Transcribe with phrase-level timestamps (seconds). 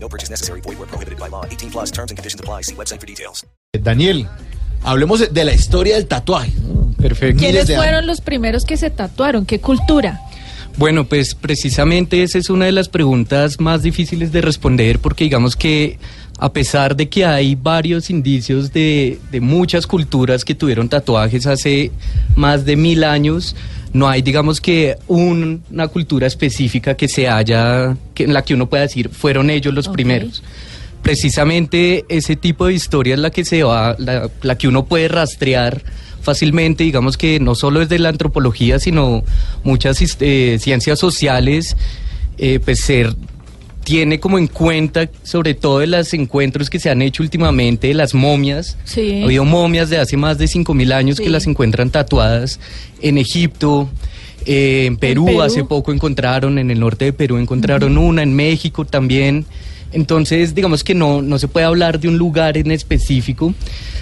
[0.00, 0.60] No purchase necessary.
[0.60, 1.44] Void where prohibited by law.
[1.50, 2.62] 18 plus terms and conditions apply.
[2.62, 3.44] See website for details.
[3.82, 4.26] Daniel,
[4.82, 6.52] hablemos de- la historia del tatuaje.
[7.00, 7.38] Perfecto.
[7.40, 9.46] ¿Quiénes fueron los primeros que se tatuaron?
[9.46, 10.20] ¿Qué cultura?
[10.76, 15.56] Bueno, pues precisamente esa es una de las preguntas más difíciles de responder porque digamos
[15.56, 15.98] que
[16.38, 21.90] a pesar de que hay varios indicios de, de muchas culturas que tuvieron tatuajes hace
[22.36, 23.56] más de mil años,
[23.92, 28.54] no hay digamos que un- una cultura específica que se haya, que, en la que
[28.54, 30.42] uno pueda decir fueron ellos los primeros.
[31.02, 35.08] Precisamente ese tipo de historia es la que se va, la, la que uno puede
[35.08, 35.82] rastrear
[36.20, 39.22] fácilmente, digamos que no solo desde la antropología, sino
[39.64, 41.76] muchas eh, ciencias sociales,
[42.36, 43.14] eh, pues ser
[43.88, 47.94] tiene como en cuenta, sobre todo de los encuentros que se han hecho últimamente, de
[47.94, 48.76] las momias.
[48.84, 49.22] Sí.
[49.22, 51.22] Ha habido momias de hace más de 5.000 años Sí.
[51.24, 52.60] que las encuentran tatuadas
[53.00, 53.88] en Egipto.
[54.46, 55.42] eh, en, Perú, Perú.
[55.42, 59.44] hace poco encontraron, en el norte de Perú encontraron una, en México también.
[59.92, 63.54] Entonces, digamos que no, no se puede hablar de un lugar en específico,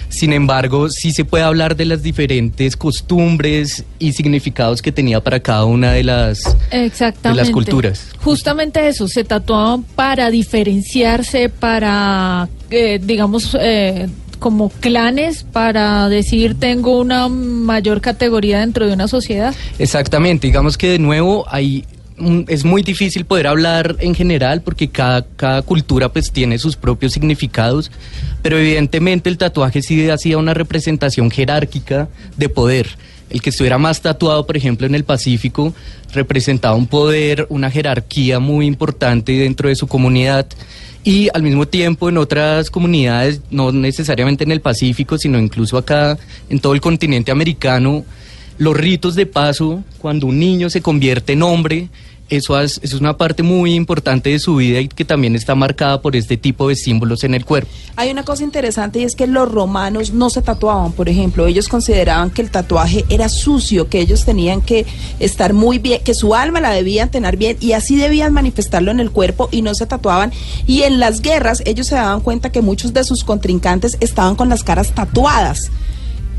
[0.09, 5.39] sin embargo, sí se puede hablar de las diferentes costumbres y significados que tenía para
[5.39, 7.41] cada una de las, Exactamente.
[7.41, 8.07] de las culturas.
[8.19, 14.07] Justamente eso, se tatuaban para diferenciarse, para, eh, digamos, eh,
[14.39, 19.53] como clanes, para decir tengo una mayor categoría dentro de una sociedad.
[19.79, 21.85] Exactamente, digamos que de nuevo hay
[22.47, 27.13] es muy difícil poder hablar en general porque cada, cada cultura pues tiene sus propios
[27.13, 27.91] significados,
[28.41, 32.87] pero evidentemente el tatuaje sí hacía una representación jerárquica de poder.
[33.29, 35.73] El que estuviera más tatuado, por ejemplo, en el Pacífico,
[36.13, 40.47] representaba un poder, una jerarquía muy importante dentro de su comunidad.
[41.03, 46.17] Y al mismo tiempo en otras comunidades, no necesariamente en el Pacífico, sino incluso acá
[46.49, 48.05] en todo el continente americano,
[48.57, 51.89] los ritos de paso, cuando un niño se convierte en hombre,
[52.29, 56.15] eso es, una parte muy importante de su vida y que también está marcada por
[56.15, 57.69] este tipo de símbolos en el cuerpo.
[57.95, 61.69] Hay una cosa interesante y es que los romanos no se tatuaban, por ejemplo, ellos
[61.69, 64.85] consideraban que el tatuaje era sucio, que ellos tenían que
[65.19, 68.99] estar muy bien, que su alma la debían tener bien y así debían manifestarlo en
[68.99, 70.33] el cuerpo y no se tatuaban.
[70.65, 74.49] Y en las guerras ellos se daban cuenta que muchos de sus contrincantes estaban con
[74.49, 75.71] las caras tatuadas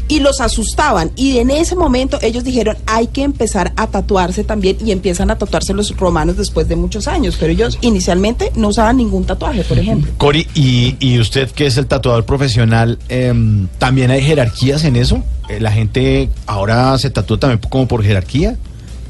[0.09, 1.11] y los asustaban.
[1.17, 5.37] Y en ese momento ellos dijeron, hay que empezar a tatuarse también y empiezan a
[5.39, 7.37] tatuarse los romanos después de muchos años.
[7.39, 10.11] Pero ellos inicialmente no usaban ningún tatuaje, por ejemplo.
[10.17, 15.23] Cori, y, y usted que es el tatuador profesional, em, ¿también hay jerarquías en eso?
[15.49, 18.57] Eh, ¿La gente ahora se tatúa también como por jerarquía?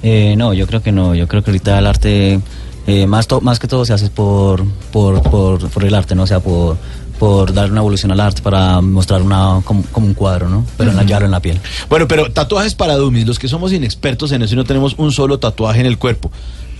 [0.03, 1.15] Eh, no, yo creo que no.
[1.15, 2.41] Yo creo que ahorita el arte,
[2.87, 6.23] eh, más, to- más que todo se hace por, por, por, por el arte, ¿no?
[6.23, 6.77] O sea, por,
[7.19, 10.65] por dar una evolución al arte para mostrar una, como, como un cuadro, ¿no?
[10.77, 11.61] Pero en la llave en la piel.
[11.89, 15.13] Bueno, pero tatuajes para dummies, los que somos inexpertos en eso y no tenemos un
[15.13, 16.31] solo tatuaje en el cuerpo.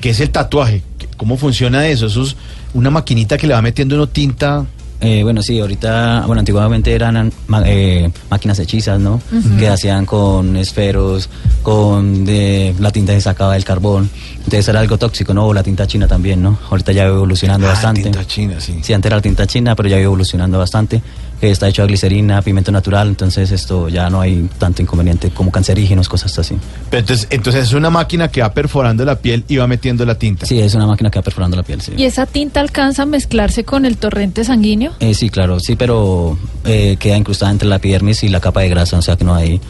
[0.01, 0.83] ¿Qué es el tatuaje?
[0.99, 2.07] ¿Qué- ¿Cómo funciona eso?
[2.07, 2.37] Eso es
[2.75, 4.65] una maquinita que le va metiendo uno tinta.
[5.01, 9.21] Eh, bueno, sí, ahorita, bueno, antiguamente eran ma- eh, máquinas hechizas, ¿no?
[9.59, 11.29] Que hacían con esferos,
[11.63, 14.11] con de, la tinta se sacaba del carbón.
[14.39, 15.47] Entonces era algo tóxico, ¿no?
[15.47, 16.59] O la tinta china también, ¿no?
[16.69, 18.03] Ahorita ya va evolucionando Ah, bastante.
[18.03, 18.81] tinta china, sí.
[18.83, 21.01] Sí, antes era la tinta china, pero ya va evolucionando bastante.
[21.41, 25.53] Que está hecho de glicerina, pimiento natural, entonces esto ya no hay tanto inconveniente como
[25.53, 26.57] cancerígenos, cosas así.
[26.91, 30.17] Pero entonces, entonces es una máquina que va perforando la piel y va metiendo la
[30.17, 30.47] tinta.
[30.47, 31.93] Sí, es una máquina que va perforando la piel, sí.
[31.97, 34.93] ¿Y esa tinta alcanza a mezclarse con el torrente sanguíneo?
[35.01, 38.69] Eh, sí, claro, sí, pero eh, queda incrustada entre la epidermis y la capa de
[38.69, 39.61] grasa, o sea que no hay,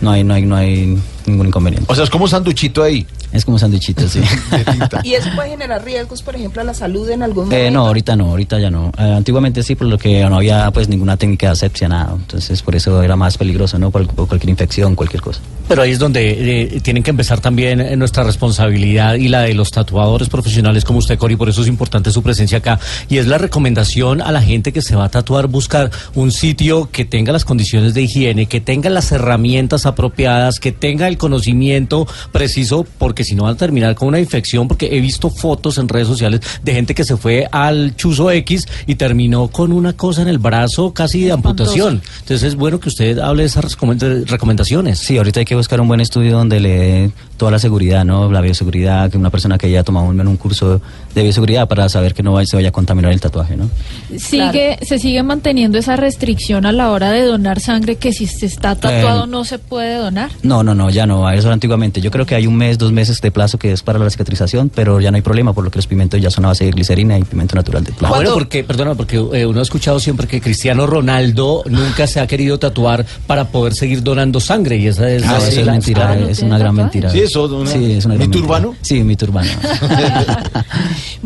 [0.00, 1.90] no hay, no hay, no hay ningún inconveniente.
[1.90, 4.20] O sea, es como un sanduchito ahí Es como un sándwichito, sí.
[5.02, 7.64] Y eso puede generar riesgos, por ejemplo, a la salud en algún momento.
[7.64, 8.92] Eh, no, ahorita no, ahorita ya no.
[8.98, 12.14] Eh, antiguamente sí, por lo que no había pues ninguna técnica de asepsia, nada.
[12.14, 13.90] Entonces por eso era más peligroso, ¿no?
[13.90, 15.40] Por, por cualquier infección, cualquier cosa.
[15.68, 19.54] Pero ahí es donde eh, tienen que empezar también eh, nuestra responsabilidad y la de
[19.54, 22.78] los tatuadores profesionales como usted, Cori, por eso es importante su presencia acá.
[23.08, 26.88] Y es la recomendación a la gente que se va a tatuar, buscar un sitio
[26.92, 32.06] que tenga las condiciones de higiene, que tenga las herramientas apropiadas, que tenga el conocimiento
[32.30, 35.78] preciso, porque porque si no van a terminar con una infección, porque he visto fotos
[35.78, 39.94] en redes sociales de gente que se fue al chuzo X y terminó con una
[39.94, 42.02] cosa en el brazo casi de amputación.
[42.20, 44.98] Entonces es bueno que usted hable de esas recomend- recomendaciones.
[44.98, 48.30] Sí, ahorita hay que buscar un buen estudio donde le dé toda la seguridad, ¿no?
[48.30, 50.82] La bioseguridad, que una persona que haya tomado un, un curso
[51.14, 53.70] de bioseguridad para saber que no vaya- se vaya a contaminar el tatuaje, ¿no?
[54.18, 58.44] Sigue, se sigue manteniendo esa restricción a la hora de donar sangre que si se
[58.44, 60.30] está tatuado Eh, no se puede donar.
[60.42, 62.00] No, no, no, ya no, eso era antiguamente.
[62.00, 64.70] Yo creo que hay un mes, dos meses de plazo que es para la cicatrización,
[64.74, 66.70] pero ya no hay problema, por lo que los pigmentos ya son a base de
[66.72, 68.14] glicerina y pigmento natural de Ah, plata.
[68.16, 72.26] bueno, porque, perdona, porque eh, uno ha escuchado siempre que Cristiano Ronaldo nunca se ha
[72.26, 76.10] querido tatuar para poder seguir donando sangre y esa es, Ah, eso es la- mentira,
[76.12, 76.82] Ah, ¿no es una gran tatuaje?
[77.00, 77.10] mentira.
[77.10, 78.44] Sí, eso, una- Sí, es una gran ¿Mito mentira.
[78.44, 78.74] urbano?
[78.82, 79.50] Sí, mito urbano.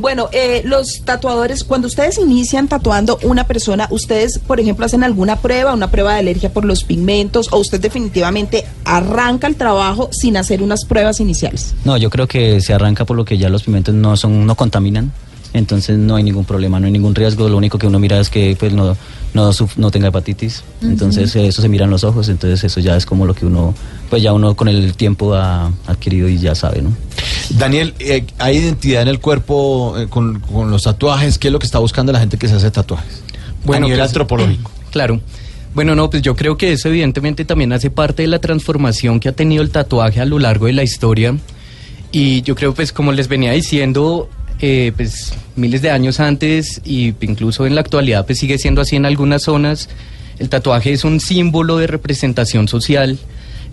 [0.01, 5.37] Bueno, eh, los tatuadores, cuando ustedes inician tatuando una persona, ustedes, por ejemplo, hacen alguna
[5.37, 10.39] prueba, una prueba de alergia por los pigmentos, o usted definitivamente arranca el trabajo sin
[10.39, 11.75] hacer unas pruebas iniciales.
[11.85, 14.55] No, yo creo que se arranca por lo que ya los pigmentos no son, no
[14.55, 15.13] contaminan,
[15.53, 17.49] entonces no hay ningún problema, no hay ningún riesgo.
[17.49, 18.97] Lo único que uno mira es que pues no,
[19.35, 22.97] no, no tenga hepatitis, entonces eh, eso se mira en los ojos, entonces eso ya
[22.97, 23.75] es como lo que uno,
[24.09, 26.93] pues ya uno con el tiempo ha adquirido y ya sabe, ¿no?
[27.51, 31.39] Daniel, eh, ¿hay identidad en el cuerpo eh, con, con los tatuajes?
[31.39, 33.23] ¿Qué es lo que está buscando la gente que se hace tatuajes?
[33.69, 34.71] a nivel pues, antropológico.
[34.91, 35.21] Claro.
[35.73, 39.29] Bueno, no, pues yo creo que eso evidentemente también hace parte de la transformación que
[39.29, 41.37] ha tenido el tatuaje a lo largo de la historia.
[42.11, 44.29] Y yo creo, pues como les venía diciendo,
[44.61, 48.97] eh, pues miles de años antes y incluso en la actualidad, pues sigue siendo así
[48.97, 49.89] en algunas zonas.
[50.39, 53.19] El tatuaje es un símbolo de representación social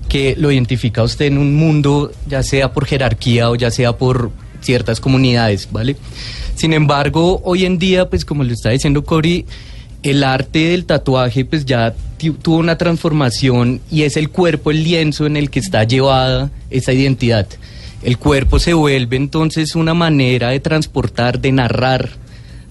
[0.10, 3.98] que lo identifica a usted en un mundo, ya sea por jerarquía o ya sea
[3.98, 4.32] por
[4.62, 5.96] ciertas comunidades, ¿vale?
[6.56, 9.46] Sin embargo, hoy en día, pues como le está diciendo Cory,
[10.04, 11.94] el arte del tatuaje pues ya
[12.42, 16.94] tuvo una transformación y es el cuerpo, el lienzo en el que está llevada esa
[16.94, 17.48] identidad.
[18.04, 22.10] El cuerpo se vuelve entonces una manera de transportar, de narrar,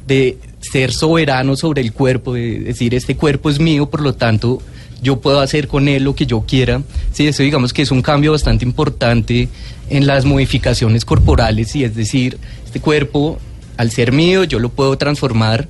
[0.06, 4.62] de ser soberano sobre el cuerpo, de decir, este cuerpo es mío, por lo tanto,
[5.02, 6.82] yo puedo hacer con él lo que yo quiera.
[7.12, 9.48] Sí, eso digamos que es un cambio bastante importante
[9.90, 13.38] en las modificaciones corporales y es decir, este cuerpo,
[13.76, 15.68] al ser mío, yo lo puedo transformar,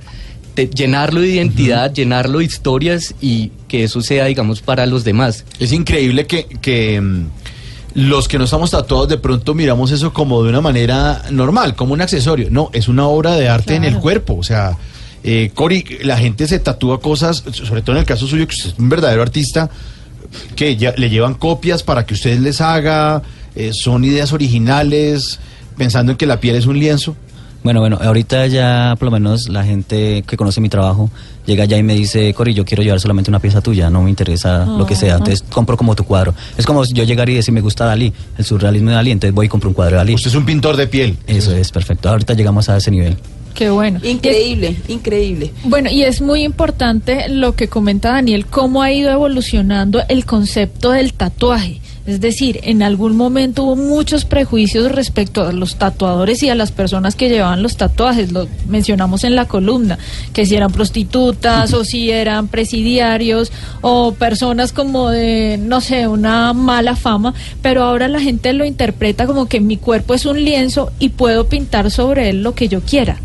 [0.65, 5.45] llenarlo de identidad, llenarlo de historias y que eso sea, digamos, para los demás.
[5.59, 7.25] Es increíble que, que, mm,
[7.97, 11.93] los que no estamos tatuados de pronto miramos eso como de una manera normal, como
[11.93, 12.47] un accesorio.
[12.51, 14.35] No, es una obra de arte en el cuerpo.
[14.35, 14.77] O sea,
[15.23, 18.69] eh, Cory, la gente se tatúa cosas, sobre todo en el caso suyo, que usted
[18.69, 19.71] es un verdadero artista,
[20.55, 23.23] que ya, le llevan copias para que usted les haga,
[23.55, 25.39] eh, son ideas originales,
[25.75, 27.15] pensando en que la piel es un lienzo.
[27.67, 31.09] Bueno, bueno, ahorita ya por lo menos la gente que conoce mi trabajo
[31.45, 34.09] llega ya y me dice, Cory, yo quiero llevar solamente una pieza tuya, no me
[34.09, 36.33] interesa lo que sea, entonces compro como tu cuadro.
[36.57, 39.35] Es como si yo llegar y decir, me gusta Dalí, el surrealismo de Dalí, entonces
[39.35, 40.13] voy y compro un cuadro de Dalí.
[40.13, 41.17] Usted es un pintor de piel.
[41.27, 43.17] Eso es perfecto, ahorita llegamos a ese nivel.
[43.53, 43.99] Qué bueno.
[44.01, 45.51] Increíble, increíble.
[45.65, 50.91] Bueno, y es muy importante lo que comenta Daniel, cómo ha ido evolucionando el concepto
[50.91, 51.81] del tatuaje.
[52.07, 56.71] Es decir, en algún momento hubo muchos prejuicios respecto a los tatuadores y a las
[56.71, 58.31] personas que llevaban los tatuajes.
[58.31, 59.99] Lo mencionamos en la columna,
[60.31, 63.51] que si eran prostitutas o si eran presidiarios
[63.81, 67.33] o personas como de, no sé, una mala fama.
[67.61, 71.49] Pero ahora la gente lo interpreta como que mi cuerpo es un lienzo y puedo
[71.49, 73.19] pintar sobre él lo que yo quiera.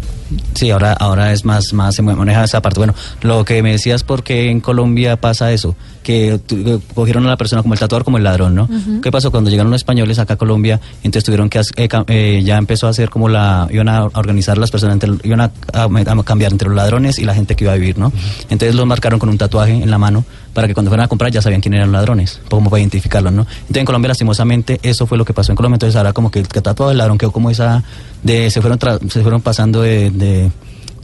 [0.54, 2.78] Sí, ahora, ahora es más, más se maneja esa parte.
[2.80, 5.74] Bueno, lo que me decías, ¿por qué en Colombia pasa eso?
[6.02, 6.40] Que
[6.94, 8.68] cogieron a la persona como el tatuador, como el ladrón, ¿no?
[9.02, 9.30] ¿Qué pasó?
[9.30, 12.90] Cuando llegaron los españoles acá a Colombia, entonces tuvieron que, eh, eh, ya empezó a
[12.90, 16.68] hacer como la, iban a organizar las personas, entre, iban a, a- a cambiar entre
[16.68, 18.12] los ladrones y la gente que iba a vivir, ¿no?
[18.50, 21.30] Entonces los marcaron con un tatuaje en la mano para que cuando fueran a comprar
[21.32, 23.42] ya sabían quién eran los ladrones, como para identificarlos, ¿no?
[23.42, 26.40] Entonces en Colombia lastimosamente eso fue lo que pasó en Colombia, entonces ahora como que
[26.40, 27.82] el que tatuado el ladrón quedó como esa,
[28.22, 30.41] de, se fueron, tra- se fueron pasando de, de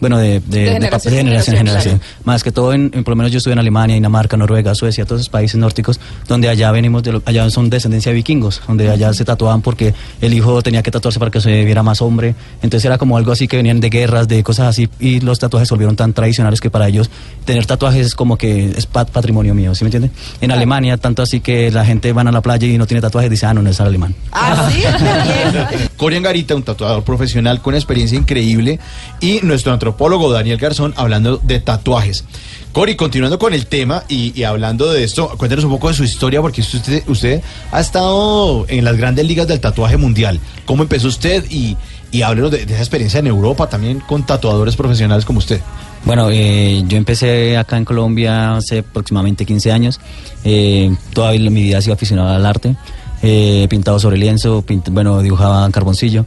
[0.01, 2.01] bueno, de, de, de generación papel de en generación en generación, generación.
[2.25, 5.05] Más que todo, en, en- por lo menos yo estuve en Alemania, Dinamarca, Noruega, Suecia,
[5.05, 8.91] todos esos países nórdicos, donde allá venimos, de lo- allá son descendencia de vikingos, donde
[8.91, 12.35] allá se tatuaban porque el hijo tenía que tatuarse para que se viera más hombre.
[12.63, 15.69] Entonces era como algo así que venían de guerras, de cosas así, y los tatuajes
[15.69, 17.11] se volvieron tan tradicionales que para ellos
[17.45, 20.11] tener tatuajes es como que es pat- patrimonio mío, ¿sí me entiende?
[20.41, 23.31] En Alemania, tanto así que la gente van a la playa y no tiene tatuajes,
[23.31, 24.15] dice, ah, no, no es alemán.
[24.33, 24.79] Ah, sí,
[25.73, 25.89] bien.
[25.97, 28.79] Cory Angarita, un tatuador profesional con experiencia increíble,
[29.21, 32.25] y nuestro antropólogo Daniel Garzón hablando de tatuajes.
[32.73, 36.41] Cory, continuando con el tema y, hablando de esto, cuéntenos un poco de su historia,
[36.43, 37.43] porque usted, usted
[37.73, 40.39] ha estado en las grandes ligas del tatuaje mundial.
[40.67, 41.45] ¿Cómo empezó usted?
[41.51, 41.77] Y,
[42.13, 45.61] y háblenos de, de esa experiencia en Europa también con tatuadores profesionales como usted.
[46.05, 49.99] Bueno, eh, yo empecé acá en Colombia hace aproximadamente 15 años.
[50.45, 52.77] Eh, toda mi vida he sido aficionado al arte.
[53.23, 56.25] eh, pintado sobre lienzo, pint- bueno, dibujaba en carboncillo.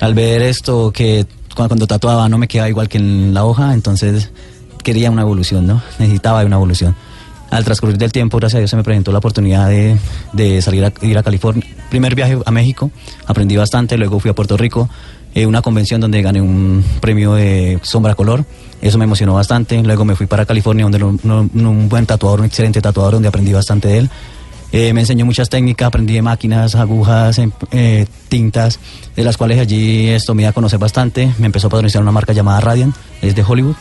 [0.00, 4.30] Al ver esto, que cuando tatuaba no me quedaba igual que en la hoja, entonces
[4.82, 5.82] quería una evolución, ¿no?
[5.98, 6.94] Necesitaba una evolución.
[7.50, 9.96] Al transcurrir del tiempo, gracias a Dios, se me presentó la oportunidad de,
[10.32, 11.64] de salir a ir a California.
[11.88, 12.90] Primer viaje a México,
[13.26, 14.88] aprendí bastante, luego fui a Puerto Rico,
[15.34, 18.44] eh, una convención donde gané un premio de sombra color.
[18.80, 19.82] Eso me emocionó bastante.
[19.82, 23.88] Luego me fui para California, donde un buen tatuador, un excelente tatuador, donde aprendí bastante
[23.88, 24.10] de él.
[24.76, 28.80] Eh, me enseñó muchas técnicas, aprendí de máquinas, agujas, em- eh, tintas,
[29.14, 31.32] de las cuales allí esto me iba a conocer bastante.
[31.38, 33.76] Me empezó a patrocinar una marca llamada Radiant, es de Hollywood.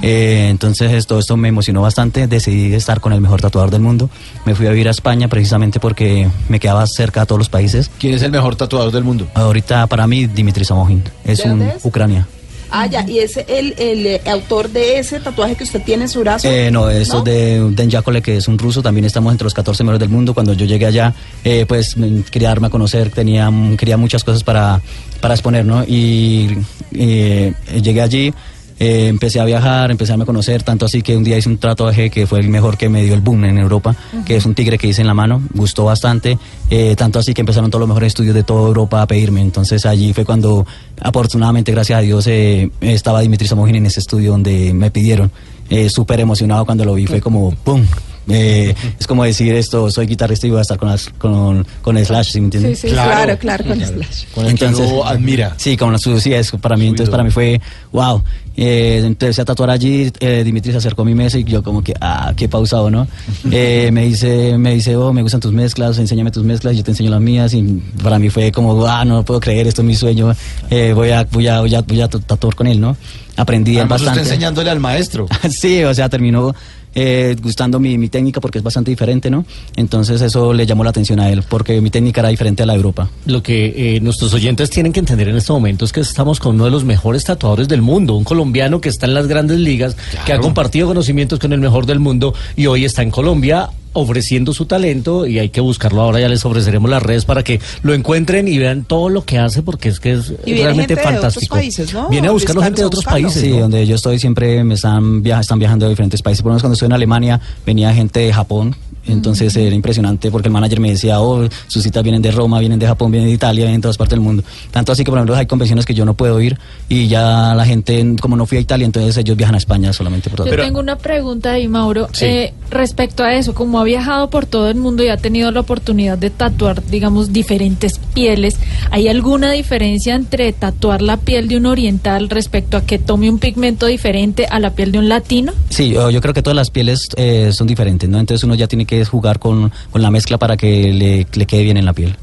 [0.00, 4.08] Eh, entonces esto, esto me emocionó bastante, decidí estar con el mejor tatuador del mundo.
[4.46, 7.90] Me fui a vivir a España precisamente porque me quedaba cerca a todos los países.
[7.98, 9.28] ¿Quién es el mejor tatuador del mundo?
[9.34, 11.84] Ahorita para mí Dimitri Samogin, es ¿De un es?
[11.84, 12.26] Ucrania.
[12.70, 16.08] Ah, ya, y es el, el eh, autor de ese tatuaje que usted tiene en
[16.08, 16.48] su brazo.
[16.48, 19.54] Eh, no, esto es de Den Yakole, que es un ruso, también estamos entre los
[19.54, 20.34] 14 mejores del mundo.
[20.34, 24.22] Cuando yo llegué allá, eh, pues mm, quería darme a conocer, tenía, mm, quería muchas
[24.22, 24.80] cosas para,
[25.20, 25.84] para exponer, ¿no?
[25.84, 26.58] Y
[26.92, 28.34] eh, llegué allí,
[28.78, 31.58] eh, empecé a viajar, empecé a a conocer, tanto así que un día hice un
[31.58, 33.94] tatuaje que fue el mejor que me dio el boom en Europa,
[34.26, 36.38] que es un tigre que hice en la mano, gustó bastante,
[36.70, 39.40] eh, tanto así que empezaron todos los mejores estudios de toda Europa a pedirme.
[39.40, 40.66] Entonces allí fue cuando,
[41.00, 45.30] afortunadamente, gracias a Dios, eh, estaba Dimitri Samogin en ese estudio donde me pidieron.
[45.70, 47.84] Eh, Súper emocionado cuando lo vi, fue como ¡pum!
[48.30, 51.96] Eh, es como decir esto, soy guitarrista y voy a estar con, las- con, con
[52.04, 52.78] Slash, ¿sí me sí, entiendes?
[52.80, 54.24] sí, claro, claro, con Slash.
[54.34, 55.54] Con el que lo admira.
[55.56, 57.60] Sí, con la su, sí, es para mí, entonces para mí fue,
[57.92, 58.22] wow.
[58.60, 61.80] Eh, empecé a tatuar allí, eh, Dimitri se acercó a mi mesa y yo como
[61.82, 63.06] que, ah, qué pausado, ¿no?
[63.52, 66.90] Eh, me dice, me dice, oh, me gustan tus mezclas, enséñame tus mezclas, yo te
[66.90, 67.62] enseño las mías y
[68.02, 70.34] para mí fue como, ah, no lo puedo creer, esto es mi sueño,
[70.70, 72.96] eh, voy a, voy a, voy a, voy a tatuar con él, ¿no?
[73.36, 74.30] Aprendí él Además, usted bastante.
[74.30, 75.28] enseñándole al maestro.
[75.50, 76.52] sí, o sea, terminó
[76.94, 79.44] eh, gustando mi, mi técnica porque es bastante diferente, ¿no?
[79.76, 82.72] Entonces eso le llamó la atención a él, porque mi técnica era diferente a la
[82.72, 83.10] de Europa.
[83.26, 86.54] Lo que eh, nuestros oyentes tienen que entender en este momento es que estamos con
[86.56, 89.96] uno de los mejores tatuadores del mundo, un colombiano que está en las grandes ligas,
[90.24, 94.52] que ha compartido conocimientos con el mejor del mundo y hoy está en Colombia ofreciendo
[94.52, 97.94] su talento y hay que buscarlo ahora, ya les ofreceremos las redes para que lo
[97.94, 100.94] encuentren y vean todo lo que hace porque es que es Y viene realmente gente
[100.94, 101.54] de otros fantástico.
[101.56, 102.08] países, ¿no?
[102.08, 103.42] Viene a buscarlo gente de otros países.
[103.42, 103.60] Sí, ¿no?
[103.60, 106.42] donde yo estoy siempre me están, viaja, están viajando de diferentes países.
[106.42, 108.76] Por lo menos cuando estuve en Alemania venía gente de Japón.
[109.08, 112.78] Entonces era impresionante porque el manager me decía, oh, sus citas vienen de Roma, vienen
[112.78, 114.42] de Japón, vienen de Italia, vienen de todas partes del mundo.
[114.70, 117.64] Tanto así que, por ejemplo, hay convenciones que yo no puedo ir y ya la
[117.64, 120.48] gente, como no fui a Italia, entonces ellos viajan a España solamente por todo.
[120.48, 122.24] Yo tengo una pregunta ahí, Mauro, Sí.
[122.26, 123.54] eh, respecto a eso.
[123.54, 127.32] Como ha viajado por todo el mundo y ha tenido la oportunidad de tatuar, digamos,
[127.32, 128.56] diferentes pieles,
[128.90, 133.38] ¿hay alguna diferencia entre tatuar la piel de un oriental respecto a que tome un
[133.38, 135.52] pigmento diferente a la piel de un latino?
[135.70, 138.18] Sí, yo, yo creo que todas las pieles eh, son diferentes, ¿no?
[138.18, 141.62] Entonces uno ya tiene que jugar con, con la mezcla para que le, le quede
[141.62, 142.16] bien en la piel.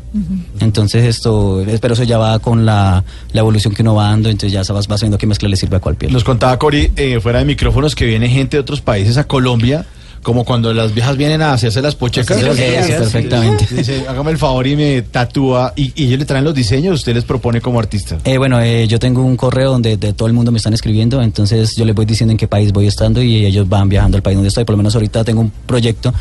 [0.59, 3.03] Entonces esto, pero eso ya va con la,
[3.33, 5.75] la evolución que uno va dando, entonces ya vas, vas viendo qué mezcla le sirve
[5.77, 6.11] a cuál piel.
[6.13, 9.85] Nos contaba Cori, eh, fuera de micrófonos, que viene gente de otros países a Colombia,
[10.23, 12.41] como cuando las viejas vienen a hacerse las pochecas.
[12.41, 13.67] Eso, eso, perfectamente.
[13.69, 15.73] Dice, hágame el favor y me tatúa.
[15.75, 18.17] Y, y ellos le traen los diseños, usted les propone como artista.
[18.23, 21.21] Eh, bueno, eh, yo tengo un correo donde de todo el mundo me están escribiendo,
[21.21, 24.23] entonces yo les voy diciendo en qué país voy estando y ellos van viajando al
[24.23, 24.63] país donde estoy.
[24.63, 26.11] Por lo menos ahorita tengo un proyecto.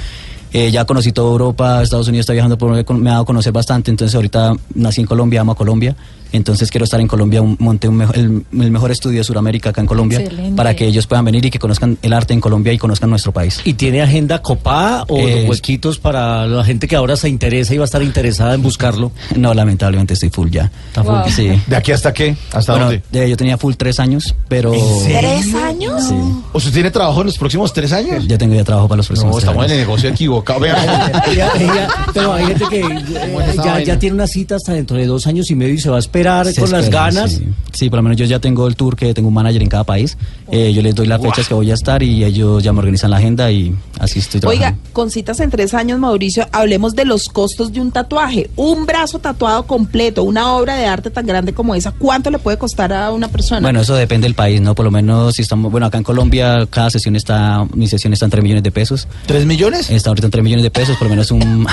[0.54, 3.52] Eh, ya conocí toda Europa, Estados Unidos está viajando, por, me ha dado a conocer
[3.52, 5.96] bastante, entonces ahorita nací en Colombia, amo a Colombia,
[6.36, 9.70] entonces quiero estar en Colombia, un- monté un mejo- el, el mejor estudio de Sudamérica
[9.70, 10.56] acá en Colombia, Excelente.
[10.56, 13.32] para que ellos puedan venir y que conozcan el arte en Colombia y conozcan nuestro
[13.32, 13.60] país.
[13.64, 17.78] ¿Y tiene agenda copada o Eh, huequitos para la gente que ahora se interesa y
[17.78, 19.12] va a estar interesada en buscarlo?
[19.36, 20.70] No, lamentablemente estoy full ya.
[20.88, 21.14] Está full.
[21.14, 21.30] Wow.
[21.30, 21.50] Sí.
[21.66, 22.36] ¿De aquí hasta qué?
[22.52, 23.02] ¿Hasta Bueno, dónde?
[23.10, 24.72] de- yo tenía full tres años, pero...
[25.04, 26.04] ¿Tres años?
[26.08, 26.14] Sí.
[26.52, 28.26] ¿Usted tiene trabajo en los próximos tres años?
[28.26, 30.60] Ya tengo ya trabajo para los próximos No, tres estamos en el negocio equivocado.
[30.60, 31.12] Vea,
[32.14, 35.50] pero hay gente que eh, ya, ya tiene una cita hasta dentro de dos años
[35.50, 37.32] y medio y se va a esperar Se con las espera, ganas.
[37.32, 37.48] Sí.
[37.74, 39.82] Sí, por lo menos yo ya tengo el tour que tengo un manager en cada
[39.82, 40.16] país.
[40.50, 43.10] Eh, yo les doy las fechas que voy a estar y ellos ya me organizan
[43.10, 44.66] la agenda y así estoy trabajando.
[44.66, 48.48] Oiga, con citas en tres años, Mauricio, hablemos de los costos de un tatuaje.
[48.54, 52.58] Un brazo tatuado completo, una obra de arte tan grande como esa, ¿cuánto le puede
[52.58, 53.60] costar a una persona?
[53.60, 54.76] Bueno, eso depende del país, ¿no?
[54.76, 58.26] Por lo menos si estamos, bueno, acá en Colombia cada sesión está, mi sesión está
[58.26, 59.08] en 3 millones de pesos.
[59.26, 59.90] ¿Tres millones?
[59.90, 61.66] Está ahorita en 3 millones de pesos, por lo menos un,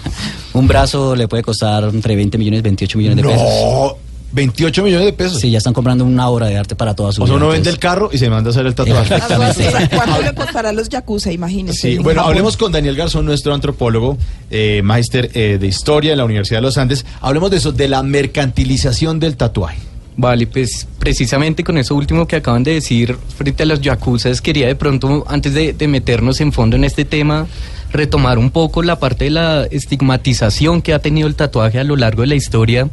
[0.52, 3.95] un brazo le puede costar entre 20 millones, 28 millones de pesos.
[4.36, 5.40] No, 28 millones de pesos.
[5.40, 7.52] Sí, ya están comprando una obra de arte para toda su O sea, vida, uno
[7.52, 9.08] vende el carro y se manda a hacer el tatuaje.
[9.08, 11.32] Sea, ¿Cuánto le costará los yakuza?
[11.32, 11.80] Imagínese.
[11.80, 14.18] Sí, En bueno, hablemos con Daniel Garzón, nuestro antropólogo,
[14.50, 17.04] eh, máster eh, de historia en la Universidad de los Andes.
[17.20, 19.78] Hablemos de eso, de la mercantilización del tatuaje.
[20.18, 24.66] Vale, pues precisamente con eso último que acaban de decir frente a los yakuzas, quería
[24.66, 27.46] de pronto, antes de, de meternos en fondo en este tema,
[27.92, 31.96] retomar un poco la parte de la estigmatización que ha tenido el tatuaje a lo
[31.96, 32.88] largo de la historia.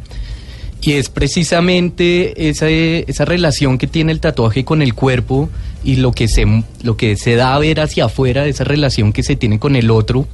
[0.84, 5.48] Y es precisamente esa, esa relación que tiene el tatuaje con el cuerpo
[5.82, 6.44] y lo que, se,
[6.82, 9.90] lo que se da a ver hacia afuera, esa relación que se tiene con el
[9.90, 10.26] otro,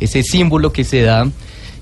[0.00, 1.30] ese símbolo que se da.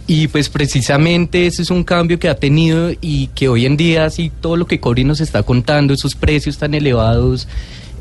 [0.06, 4.04] Y pues precisamente ese es un cambio que ha tenido y que hoy en día,
[4.04, 7.48] así todo lo que Cori nos está contando, esos precios tan elevados,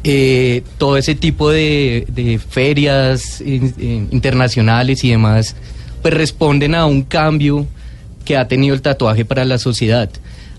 [0.03, 5.55] eh, todo ese tipo de, ferias eh, eh, internacionales y demás,
[6.03, 7.65] pues responden a un cambio
[8.31, 10.09] que ha tenido el tatuaje para la sociedad.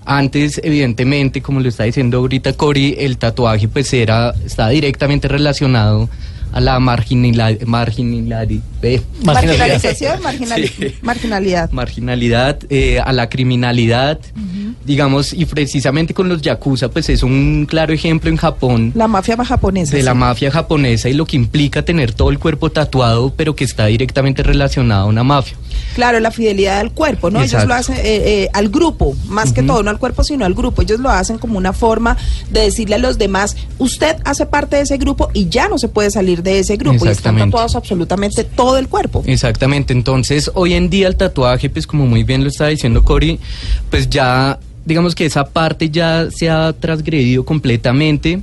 [0.05, 6.11] Antes, evidentemente, como lo está diciendo ahorita Cori, el tatuaje pues era, estaba directamente relacionado
[6.53, 8.47] a la marginalidad, marginalidad,
[8.83, 10.95] eh, Marginalización, Sí.
[11.03, 11.71] marginalidad.
[11.71, 14.19] marginalidad, eh, a la criminalidad,
[14.85, 19.37] digamos, y precisamente con los yakuza, pues es un claro ejemplo en Japón La mafia
[19.45, 19.97] japonesa.
[19.97, 23.65] de la mafia japonesa y lo que implica tener todo el cuerpo tatuado, pero que
[23.65, 25.57] está directamente relacionado a una mafia.
[25.95, 27.43] Claro, la fidelidad al cuerpo, ¿no?
[27.43, 30.55] Ellos lo hacen eh, eh, al grupo, más que todo, no al cuerpo, sino al
[30.55, 30.83] grupo.
[30.83, 32.17] Ellos lo hacen como una forma
[32.51, 35.89] de decirle a los demás, usted hace parte de ese grupo y ya no se
[35.89, 37.05] puede salir de ese grupo.
[37.07, 39.23] Y están tatuados absolutamente todo cuerpo.
[39.27, 43.39] Exactamente, entonces hoy en día el tatuaje, pues como muy bien lo está diciendo Cory,
[43.91, 48.43] pues ya digamos que esa parte ya se ha transgredido completamente,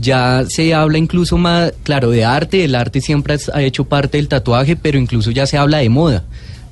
[0.00, 4.28] ya se habla incluso más, claro, de arte, el arte siempre ha hecho parte del
[4.28, 6.24] tatuaje, pero incluso ya se habla de moda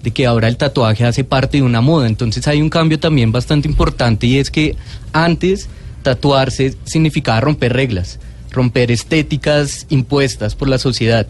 [0.02, 2.08] de que ahora el tatuaje hace parte de una moda.
[2.08, 4.76] Entonces hay un cambio también bastante importante y es que
[5.12, 5.68] antes
[6.02, 8.18] tatuarse significaba romper reglas,
[8.50, 11.26] romper estéticas impuestas por la sociedad.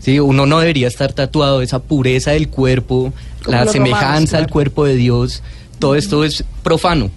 [0.00, 3.12] Sí, uno no debería estar tatuado, esa pureza del cuerpo,
[3.44, 5.42] Como la semejanza romanos, al cuerpo de Dios,
[5.78, 7.10] todo esto es profano,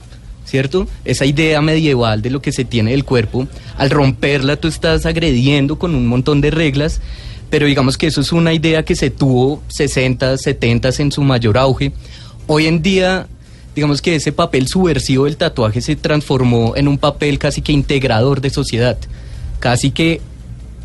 [0.46, 0.88] ¿cierto?
[1.06, 3.48] Esa idea medieval de lo que se tiene del cuerpo,
[3.78, 7.00] al romperla tú estás agrediendo con un montón de reglas,
[7.50, 11.58] pero digamos que eso es una idea que se tuvo 60, 70 en su mayor
[11.58, 11.94] auge.
[12.48, 13.28] Hoy en día,
[13.76, 18.42] digamos que ese papel subversivo del tatuaje se transformó en un papel casi que integrador
[18.42, 18.98] de sociedad,
[19.60, 20.20] casi que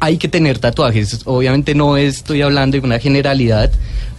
[0.00, 1.20] hay que tener tatuajes.
[1.24, 3.70] Obviamente no estoy hablando de una generalidad,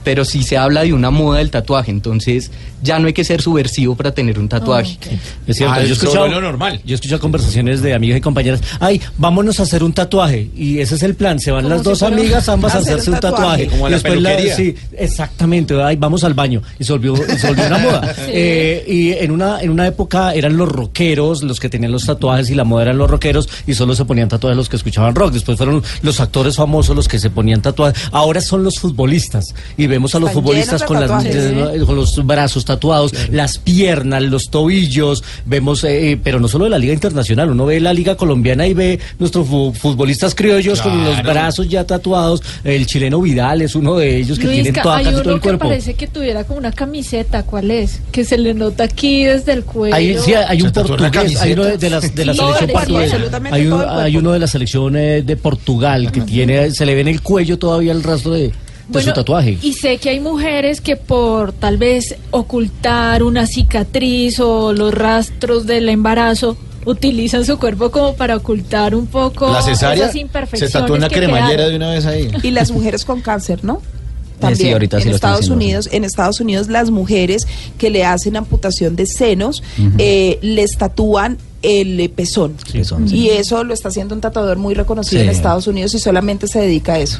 [0.03, 1.91] pero sí se habla de una moda del tatuaje.
[1.91, 2.51] Entonces
[2.81, 4.97] ya no hay que ser subversivo para tener un tatuaje.
[5.45, 6.79] Es cierto, Ah, yo he escuchado, es lo normal.
[6.85, 10.79] yo he escuchado conversaciones de amigas y compañeras, ay, vámonos a hacer un tatuaje, y
[10.79, 13.15] ese es el plan, se van las si dos amigas ambas a hacer hacerse un
[13.15, 13.67] un tatuaje.
[13.67, 14.55] Como la Después peluquería.
[14.55, 18.15] sí, exactamente, ay, vamos al baño, y se volvió, se volvió una moda.
[18.31, 22.49] Eh, y en una, en una época eran los rockeros los que tenían los tatuajes
[22.51, 25.33] y la moda eran los rockeros y solo se ponían tatuajes los que escuchaban rock,
[25.33, 29.88] después fueron los actores famosos los que se ponían tatuajes, ahora son los futbolistas, y
[29.89, 34.49] vemos a los Están futbolistas con las eh, con los brazos tatuados, las piernas, los
[34.49, 38.65] tobillos, vemos, eh, pero no solo de la Liga Internacional, uno ve la Liga Colombiana
[38.67, 43.75] y ve nuestros fu- futbolistas criollos con los brazos ya tatuados, el chileno Vidal es
[43.75, 45.67] uno de ellos que tienen Luisca, toda, hay casi uno todo el que cuerpo.
[45.67, 47.99] parece que tuviera como una camiseta, ¿cuál es?
[48.12, 49.95] Que se le nota aquí desde el cuello.
[49.95, 52.69] Hay, sí, hay ¿Se un portugués, hay uno de, de la, de la Sí, selección
[52.71, 53.17] portuguesa.
[53.52, 57.08] Hay, un- uno de la selección eh, de Portugal que tiene, se le ve en
[57.08, 58.52] el cuello todavía el rastro de
[58.89, 59.58] Bueno, su tatuaje.
[59.62, 65.65] Y sé que hay mujeres que por tal vez ocultar una cicatriz o los rastros
[65.67, 70.73] del embarazo utilizan su cuerpo como para ocultar un poco La cesárea esas se imperfecciones
[70.73, 71.69] tatuó en la que cremallera quedaron.
[71.71, 72.32] de una vez ahí.
[72.43, 73.75] Y las mujeres con cáncer, ¿no?
[73.75, 77.45] Eh, También sí, ahorita sí en Estados Unidos, en Estados Unidos las mujeres
[77.78, 79.62] que le hacen amputación de senos
[79.97, 82.56] eh, les tatúan el pezón.
[82.71, 83.17] Sí, son, sí.
[83.17, 85.28] Y eso lo está haciendo un tatuador muy reconocido Sí.
[85.28, 87.17] en Estados Unidos y solamente se dedica a eso.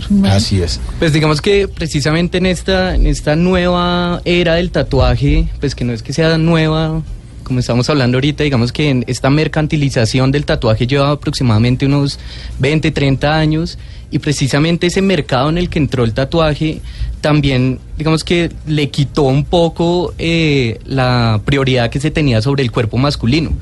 [0.00, 0.22] Sí.
[0.24, 0.80] Así es.
[0.98, 5.92] Pues digamos que precisamente en esta, en esta nueva era del tatuaje, pues que no
[5.92, 7.02] es que sea nueva,
[7.42, 12.18] como estamos hablando ahorita, digamos que en esta mercantilización del tatuaje lleva aproximadamente unos
[12.58, 13.78] 20, 30 años
[14.10, 16.80] y precisamente ese mercado en el que entró el tatuaje
[17.20, 22.70] también, digamos que le quitó un poco eh, la prioridad que se tenía sobre el
[22.70, 23.52] cuerpo masculino.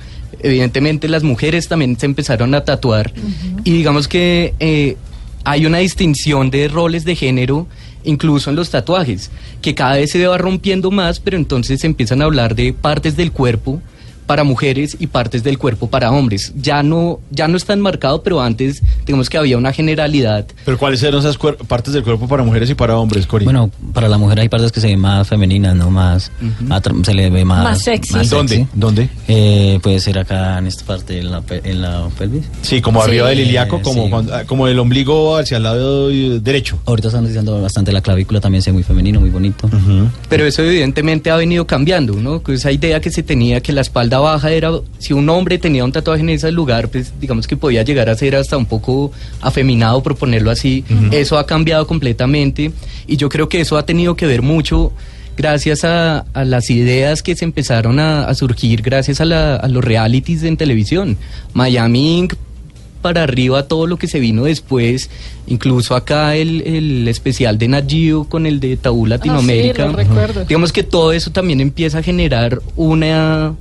[0.42, 3.12] Evidentemente las mujeres también se empezaron a tatuar
[3.62, 4.96] y digamos que eh,
[5.44, 7.66] hay una distinción de roles de género
[8.04, 12.22] incluso en los tatuajes, que cada vez se va rompiendo más, pero entonces se empiezan
[12.22, 13.82] a hablar de partes del cuerpo
[14.30, 16.52] para mujeres y partes del cuerpo para hombres.
[16.54, 20.46] Ya no, ya no es tan marcado, pero antes digamos que había una generalidad.
[20.64, 23.44] Pero ¿cuáles eran esas partes del cuerpo para mujeres y para hombres, Cori?
[23.44, 25.90] Bueno, para la mujer hay partes que se ven más femeninas, ¿no?
[25.90, 26.30] Más,
[26.68, 27.64] atra- se le ve más...
[27.64, 28.12] Más sexy.
[28.28, 28.54] ¿Dónde?
[28.58, 28.68] sexy.
[28.72, 29.08] ¿Dónde?
[29.26, 32.44] Eh, puede ser acá en esta parte, en la, en la pelvis.
[32.62, 33.08] Sí, como Sí.
[33.10, 34.10] arriba del ilíaco, como, Sí.
[34.10, 36.78] cuando- ah, como el ombligo hacia el lado eh, derecho.
[36.86, 39.68] Ahorita están diciendo bastante la clavícula, también se ve muy femenino, muy bonito.
[40.28, 42.40] Pero eso evidentemente ha venido cambiando, ¿no?
[42.44, 45.84] Con Esa idea que se tenía que la espalda baja era, si un hombre tenía
[45.84, 49.10] un tatuaje en ese lugar, pues digamos que podía llegar a ser hasta un poco
[49.40, 50.84] afeminado, por ponerlo así.
[51.10, 52.70] Eso ha cambiado completamente
[53.06, 54.92] y yo creo que eso ha tenido que ver mucho
[55.36, 59.68] gracias a, a las ideas que se empezaron a, a surgir gracias a, la- a
[59.68, 61.16] los realities en televisión.
[61.54, 62.34] Miami Inc.,
[63.00, 65.08] para arriba todo lo que se vino después,
[65.46, 69.86] incluso acá el, el especial de Nat Geo con el de Tabú Latinoamérica.
[69.86, 70.44] lo recuerdo.
[70.44, 73.54] Digamos que todo eso también empieza a generar una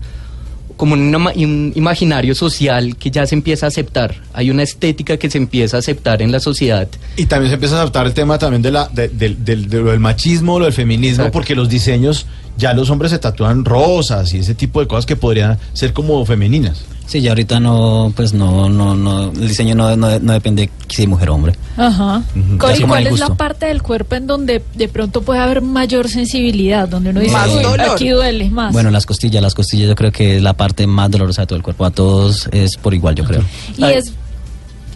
[0.80, 4.16] como un, un imaginario social que ya se empieza a aceptar.
[4.32, 6.88] Hay una estética que se empieza a aceptar en la sociedad.
[7.18, 9.80] Y también se empieza a adaptar el tema también de la, de, del- del- de
[9.82, 11.34] lo del machismo, lo del feminismo, Exacto.
[11.34, 15.18] porque los diseños, ya los hombres se tatúan rosas y ese tipo de cosas que
[15.18, 16.86] podrían ser como femeninas.
[17.10, 21.08] Sí, ya ahorita no, pues no, no, no, el diseño no, no, no depende si
[21.08, 21.56] mujer o hombre.
[21.76, 22.22] Ajá.
[22.60, 26.88] Cori, ¿cuál es la parte del cuerpo en donde de pronto puede haber mayor sensibilidad?
[26.88, 27.82] Donde uno dice, Más "Uy, dolor".
[27.82, 28.72] aquí duele más.
[28.74, 31.58] Bueno, las costillas, las costillas yo creo que es la parte más dolorosa de todo
[31.58, 31.84] el cuerpo.
[31.86, 33.42] A todos es por igual, yo creo.
[33.76, 34.14] y es,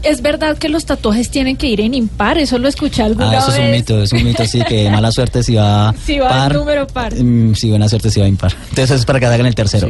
[0.04, 2.38] es verdad que los tatuajes tienen que ir en impar.
[2.38, 5.12] Eso lo escuché alguna Ah, eso es un mito, es un mito, sí, que mala
[5.14, 6.54] suerte si va Si va par.
[6.54, 7.14] número par.
[7.16, 8.54] mm, si buena suerte si va impar.
[8.70, 9.90] Entonces es para que hagan el tercero.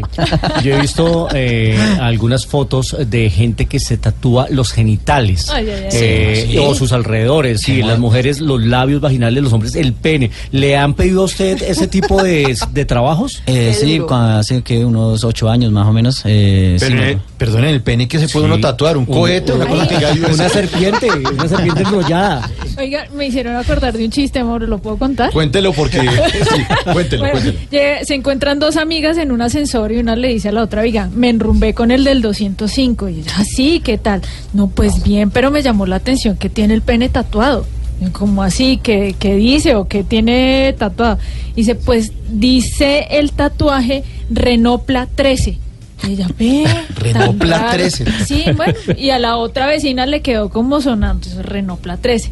[0.63, 5.81] Yo he visto eh, algunas fotos de gente que se tatúa los genitales Ay, ay,
[5.83, 5.89] ay.
[5.93, 6.57] eh, Sí.
[6.57, 7.61] o sus alrededores.
[7.61, 10.29] Sí, las mujeres los labios vaginales, los hombres el pene.
[10.51, 13.41] ¿Le han pedido a usted ese tipo de, de trabajos?
[13.45, 16.21] Eh, sí, cuando hace que unos ocho años más o menos.
[16.25, 18.51] Eh, sí, Pero, eh, perdón, en el pene que se puede Sí.
[18.53, 19.95] uno tatuar, un Un- cohete, una que
[20.33, 22.49] Una serpiente, una serpiente enrollada.
[22.77, 24.61] Oiga, me hicieron acordar de un chiste, amor.
[24.61, 25.29] ¿Lo puedo contar?
[25.33, 28.05] Cuéntelo porque sí, cuéntelo, Bueno, cuéntelo.
[28.05, 31.09] se encuentran dos amigas en un ascensor y una le dice a la otra, oiga,
[31.13, 33.09] me enrumbé con el del 205.
[33.09, 34.21] Y ella, ah, sí, ¿qué tal?
[34.53, 37.65] No, pues bien, pero me llamó la atención que tiene el pene tatuado.
[37.99, 38.79] Y Como así?
[38.81, 41.19] ¿Qué, qué dice o qué tiene tatuado?
[41.51, 45.57] Y dice, pues dice el tatuaje Renopla 13.
[46.07, 46.65] Ella, ve.
[46.95, 47.73] Renopla raro".
[47.73, 48.05] 13.
[48.25, 52.31] Sí, bueno, y a la otra vecina le quedó como sonando, entonces Renopla 13.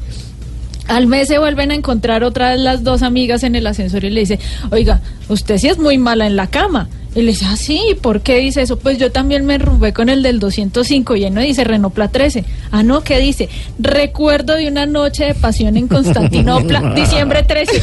[0.88, 4.10] Al mes se vuelven a encontrar otra vez las dos amigas en el ascensor y
[4.10, 4.40] le dice,
[4.72, 6.90] oiga, usted sí es muy mala en la cama.
[7.14, 8.80] Y le dice, ah, sí, ¿por qué dice eso?
[8.80, 12.46] Pues yo también me enrumbé con el del 205 y él no dice Renopla 13.
[12.72, 13.50] Ah, no, ¿qué dice?
[13.80, 17.82] Recuerdo de una noche de pasión en Constantinopla, diciembre 13.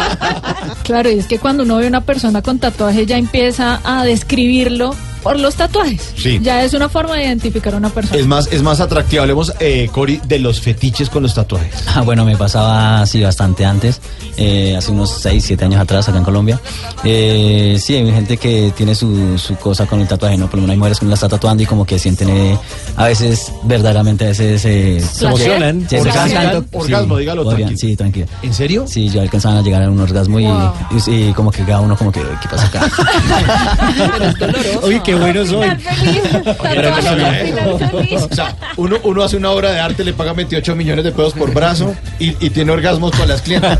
[0.82, 4.04] claro, y es que cuando uno ve a una persona con tatuaje ya empieza a
[4.04, 6.12] describirlo por los tatuajes.
[6.16, 6.38] Sí.
[6.42, 8.18] Ya es una forma de identificar a una persona.
[8.20, 9.22] Es más, es más atractivo.
[9.22, 11.74] Hablemos, eh, Cori, de los fetiches con los tatuajes.
[11.94, 14.00] Ah, bueno, me pasaba así bastante antes,
[14.36, 16.60] eh, hace unos 6, 7 años atrás acá en Colombia.
[17.04, 20.46] Eh, sí, hay gente que tiene su, su cosa con el tatuaje, ¿no?
[20.46, 22.58] Por lo menos hay mujeres que me la está tatuando y como que sienten eh,
[22.96, 24.64] a veces, verdaderamente, a veces...
[24.64, 25.86] eh, Se emocionan.
[25.90, 26.78] se Orgasmo, orgasmo, tanto.
[26.78, 27.90] orgasmo, dígalo podrían, tranquilo.
[27.90, 28.26] Sí, tranquilo.
[28.42, 28.84] ¿En serio?
[28.86, 30.72] Sí, yo alcanzaban a llegar a un orgasmo y, Wow.
[31.08, 32.88] y, y como que cada uno como que, ¿qué pasa acá?
[34.12, 34.86] Pero es doloroso.
[34.86, 35.68] Uy, qué bueno soy.
[35.70, 38.22] Final feliz, tatuaje, no sabía final feliz.
[38.30, 41.32] O sea, uno, uno hace una obra de arte, le paga 28 millones de pesos
[41.34, 43.78] por brazo y, y tiene orgasmos con las clientes.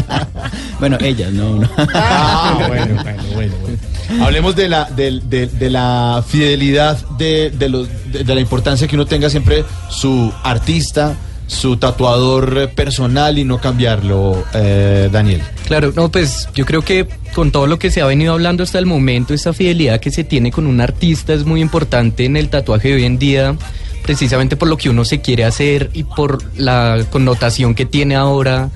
[0.78, 1.68] bueno, ellas, no, no.
[1.94, 4.24] Ah, bueno, bueno, bueno, bueno.
[4.24, 8.96] Hablemos de la, de, de la fidelidad, de, de, los, de, de la importancia que
[8.96, 11.16] uno tenga siempre su artista,
[11.50, 15.42] su tatuador personal y no cambiarlo, eh, Daniel.
[15.66, 18.78] Claro, no, pues yo creo que con todo lo que se ha venido hablando hasta
[18.78, 22.48] el momento, esa fidelidad que se tiene con un artista es muy importante en el
[22.48, 23.56] tatuaje de hoy en día,
[24.02, 28.70] precisamente por lo que uno se quiere hacer y por la connotación que tiene ahora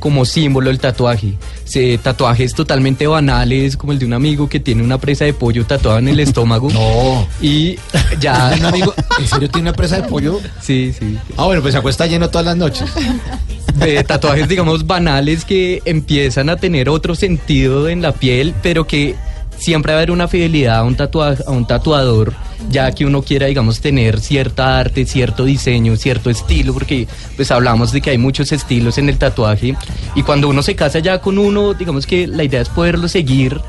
[0.00, 1.34] como símbolo el tatuaje.
[1.64, 5.64] Se, tatuajes totalmente banales, como el de un amigo que tiene una presa de pollo
[5.66, 6.70] tatuada en el estómago.
[6.72, 7.28] No.
[7.40, 7.76] Y
[8.20, 8.52] ya...
[8.58, 10.40] Un amigo, ¿en serio tiene una presa de pollo?
[10.60, 11.16] Sí, sí.
[11.36, 12.90] Ah, bueno, pues se acuesta lleno todas las noches.
[13.74, 19.14] de tatuajes, digamos, banales que empiezan a tener otro sentido en la piel, pero que
[19.56, 22.32] siempre va a haber una fidelidad a un, tatua- a un tatuador,
[22.70, 27.06] ya que uno quiera, digamos, tener cierta arte, cierto diseño, cierto estilo, porque
[27.36, 29.76] pues hablamos de que hay muchos estilos en el tatuaje,
[30.14, 33.60] y cuando uno se casa ya con uno, digamos que la idea es poderlo seguir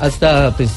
[0.00, 0.70] hasta, pues,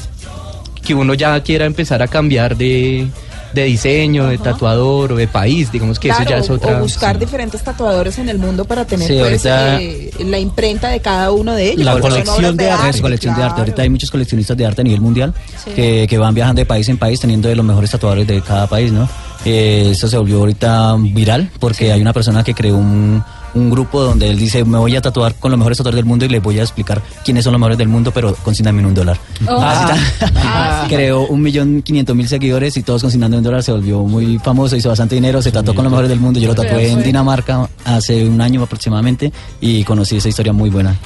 [0.86, 3.06] que uno ya quiera empezar a cambiar de,
[3.52, 6.76] de diseño, de tatuador o de país, digamos que Claro, eso ya es otra...
[6.78, 10.88] o buscar diferentes tatuadores en el mundo para tener Sí, pues, ahorita- eh, la imprenta
[10.90, 11.84] de cada uno de ellos.
[11.84, 13.60] La colección de arte, colección de arte.
[13.60, 15.32] Ahorita hay muchos coleccionistas de arte a nivel mundial
[15.64, 15.70] Sí.
[15.72, 18.66] que, que van viajando de país en país teniendo de los mejores tatuadores de cada
[18.66, 19.08] país, ¿no?
[19.44, 23.22] Eh, esto se volvió ahorita viral porque hay una persona que creó un,
[23.58, 26.24] un grupo donde él dice, me voy a tatuar con los mejores tatuadores del mundo
[26.24, 29.18] y les voy a explicar quiénes son los mejores del mundo, pero consigname un dólar.
[29.46, 29.60] Oh.
[29.60, 30.86] Así está.
[30.88, 34.76] Creó un millón quinientos mil seguidores y todos consignando un dólar, se volvió muy famoso,
[34.76, 36.40] hizo bastante dinero, se tatuó con los mejores del mundo.
[36.40, 37.08] Yo lo tatué en.
[37.08, 40.98] Dinamarca hace un año aproximadamente y conocí esa historia muy buena.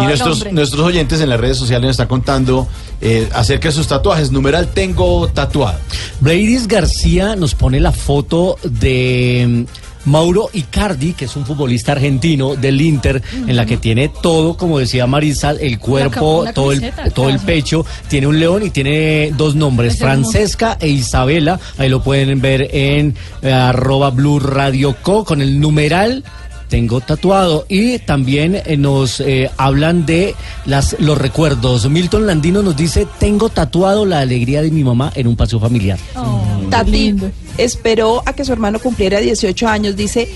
[0.00, 2.66] Y nuestros, nuestros oyentes en las redes sociales nos están contando
[3.00, 4.30] eh, acerca de sus tatuajes.
[4.30, 5.78] Numeral tengo tatuado.
[6.20, 9.66] Bladis García nos pone la foto de
[10.04, 14.78] Mauro Icardi, que es un futbolista argentino del Inter, en la que tiene todo, como
[14.78, 19.32] decía Marisa, el cuerpo, la todo el, todo el pecho, tiene un león y tiene
[19.36, 20.00] dos nombres, Es.
[20.00, 21.60] Francesca e Isabela.
[21.78, 26.24] Ahí lo pueden ver en eh, arroba Blue Radio Co con el numeral
[26.72, 31.86] tengo tatuado y también eh, nos eh, hablan de las los recuerdos.
[31.90, 35.98] Milton Landino nos dice, tengo tatuado la alegría de mi mamá en un paseo familiar.
[36.16, 37.30] Oh, Tati lindo.
[37.58, 39.96] esperó a que su hermano cumpliera 18 años.
[39.96, 40.30] Dice,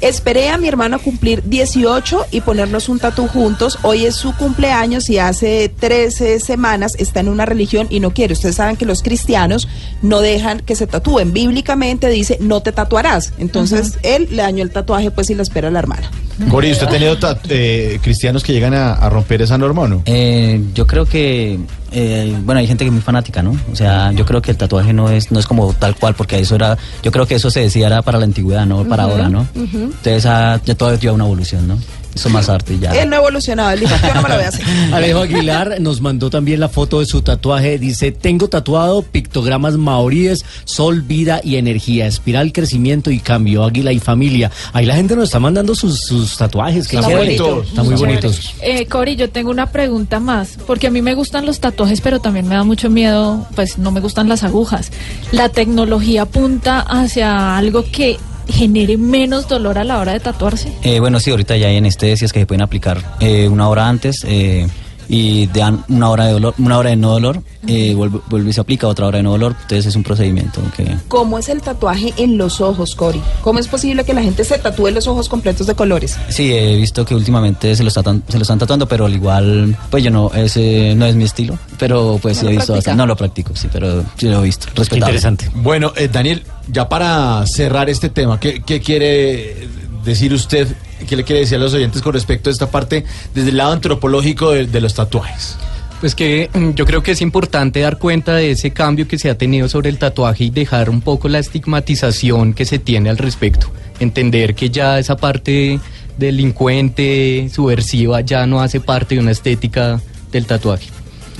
[0.00, 3.78] esperé a mi hermano cumplir 18 y ponernos un tatú juntos.
[3.82, 8.34] Hoy es su cumpleaños y hace 13 semanas está en una religión y no quiere.
[8.34, 9.68] Ustedes saben que los cristianos
[10.02, 11.32] no dejan que se tatúen.
[11.32, 13.32] Bíblicamente dice, no te tatuarás.
[13.38, 16.10] Entonces él le dañó el tatuaje pues y le espera a la hermana.
[16.50, 17.16] Cori, ¿usted ha tenido
[17.48, 20.02] eh, cristianos que llegan a, a romper esa norma o no?
[20.04, 21.58] Eh, yo creo que,
[21.92, 23.56] eh, bueno, hay gente que es muy fanática, ¿no?
[23.72, 26.38] O sea, yo creo que el tatuaje no es, no es como tal cual, porque
[26.38, 29.28] eso era, yo creo que eso se decía era para la antigüedad, no para ahora,
[29.28, 29.46] ¿no?
[29.54, 31.78] Entonces, ah, ya todo lleva una evolución, ¿no?
[32.16, 32.92] Eso es más arte ya.
[32.92, 33.70] Él no ha evolucionado.
[33.70, 34.64] Él dijo, yo no me lo voy a hacer.
[34.92, 37.78] Alejo Aguilar nos mandó también la foto de su tatuaje.
[37.78, 44.00] Dice, tengo tatuado pictogramas maoríes, sol, vida y energía, espiral, crecimiento y cambio, águila y
[44.00, 44.50] familia.
[44.72, 46.88] Ahí la gente nos está mandando sus, sus tatuajes.
[46.88, 47.38] Qué Está chévere.
[47.38, 47.62] bonito.
[47.62, 48.54] Están muy bonitos.
[48.62, 52.20] Eh, Cori, yo tengo una pregunta más, porque a mí me gustan los tatuajes, pero
[52.20, 54.90] también me da mucho miedo, pues no me gustan las agujas.
[55.32, 58.16] La tecnología apunta hacia algo que
[58.48, 60.72] genere menos dolor a la hora de tatuarse.
[60.82, 64.24] Eh, bueno, sí, ahorita ya hay anestesias que se pueden aplicar eh, una hora antes
[64.26, 64.66] eh,
[65.08, 68.52] y dan una hora de dolor, una hora de no dolor, eh, vuelve, vuelve y
[68.52, 69.54] se aplica otra hora de no dolor.
[69.62, 73.20] Entonces es un procedimiento que ¿Cómo es el tatuaje en los ojos, Cori?
[73.42, 76.16] ¿Cómo es posible que la gente se tatúe los ojos completos de colores?
[76.28, 79.76] Sí, he visto que últimamente se lo, están, se lo están tatuando, pero al igual,
[79.90, 82.96] pues yo no, ese no es mi estilo, pero pues ¿No he visto bastante.
[82.96, 84.66] No lo practico, sí, pero sí lo he visto.
[84.74, 84.98] Respetable.
[84.98, 85.50] interesante.
[85.54, 89.68] Bueno, eh, Daniel, ya para cerrar este tema, ¿qué, qué quiere
[90.04, 90.68] decir usted?
[91.06, 93.04] ¿Qué le quiere decir a los oyentes con respecto a esta parte
[93.34, 95.56] desde el lado antropológico de, de los tatuajes?
[96.00, 99.30] Pues que mm, yo creo que es importante dar cuenta de ese cambio que se
[99.30, 103.18] ha tenido sobre el tatuaje y dejar un poco la estigmatización que se tiene al
[103.18, 103.68] respecto.
[103.98, 105.80] Entender que ya esa parte
[106.18, 110.00] delincuente, subversiva, ya no hace parte de una estética
[110.32, 110.88] del tatuaje.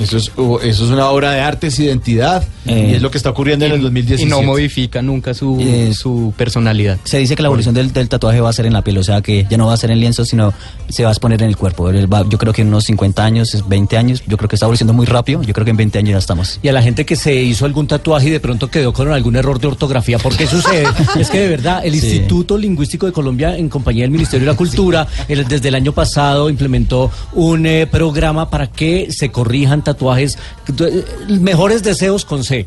[0.00, 3.10] Eso es, uh, eso es una obra de arte, es identidad, Eh, y es lo
[3.10, 4.22] que está ocurriendo en el 2017.
[4.26, 6.98] Y no modifica nunca su, Eh, su personalidad.
[7.04, 9.04] Se dice que la evolución del, del tatuaje va a ser en la piel, o
[9.04, 10.52] sea que ya no va a ser en lienzo, sino
[10.88, 11.84] se va a exponer en el cuerpo.
[12.12, 14.66] Va- yo creo que en unos 50 años, es 20 años, yo creo que está
[14.66, 16.58] evolucionando muy rápido, yo creo que en 20 años ya estamos.
[16.62, 19.36] Y a la gente que se hizo algún tatuaje y de pronto quedó con algún
[19.36, 20.86] error de ortografía, ¿por qué sucede?
[21.18, 22.06] es que de verdad, el Sí.
[22.06, 25.92] Instituto Lingüístico de Colombia, en compañía del Ministerio de la Cultura, el- desde el año
[25.92, 30.38] pasado implementó un eh, programa para que se corrijan tatuajes,
[30.80, 31.04] eh,
[31.40, 32.66] mejores deseos con C.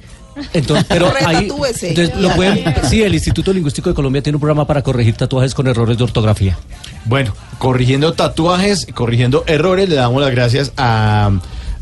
[0.54, 1.49] Entonces, pero ahí,
[1.82, 5.54] entonces lo pueden, sí, el Instituto Lingüístico de Colombia tiene un programa para corregir tatuajes
[5.54, 6.58] con errores de ortografía.
[7.06, 11.32] Bueno, corrigiendo tatuajes, corrigiendo errores, le damos las gracias a,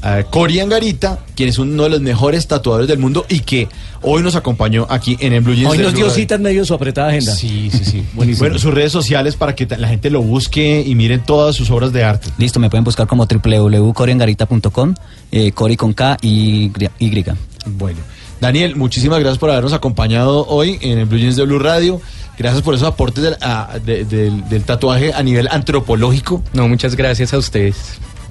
[0.02, 3.68] a Cori Angarita, quien es uno de los mejores tatuadores del mundo y que
[4.02, 6.68] hoy nos acompañó aquí en el Blue Jeans Hoy nos dio cita en medio de
[6.68, 7.34] su apretada agenda.
[7.36, 8.04] Sí, sí, sí.
[8.14, 8.46] Buenísimo.
[8.46, 11.92] Bueno, sus redes sociales para que la gente lo busque y miren todas sus obras
[11.94, 12.30] de arte.
[12.38, 14.96] Listo, me pueden buscar como www.coriangarita.com,
[15.32, 17.26] eh, Cori con K y Y.
[17.68, 18.00] Bueno,
[18.40, 22.02] Daniel, muchísimas gracias por habernos acompañado hoy en el Blue Jeans de Blue Radio.
[22.38, 26.44] Gracias por esos aportes del, a- de- del- del tatuaje a nivel antropológico.
[26.54, 27.76] No, muchas gracias a ustedes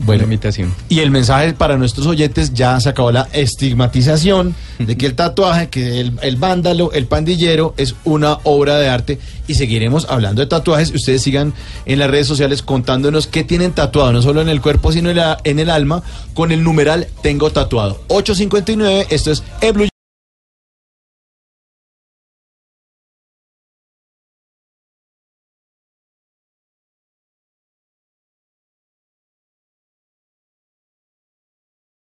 [0.06, 0.74] la invitación.
[0.88, 5.68] Y el mensaje para nuestros oyentes, ya se acabó la estigmatización de que el tatuaje,
[5.68, 10.46] que el, el vándalo, el pandillero es una obra de arte y seguiremos hablando de
[10.46, 10.92] tatuajes.
[10.94, 11.54] Ustedes sigan
[11.86, 15.16] en las redes sociales contándonos qué tienen tatuado, no solo en el cuerpo, sino en,
[15.16, 16.02] la- en el alma,
[16.34, 18.00] con el numeral Tengo Tatuado.
[18.08, 19.88] 859, esto es Blue